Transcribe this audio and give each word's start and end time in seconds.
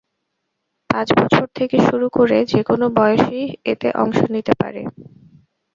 পাঁচ 0.89 1.07
বছর 1.19 1.45
থেকে 1.55 1.77
শুরু 1.87 2.07
করে 2.09 2.37
যেকোনো 2.51 2.85
বয়সীই 2.97 3.47
এতে 3.65 3.87
অংশ 3.95 4.19
নিতে 4.33 4.53
পারে। 4.61 4.81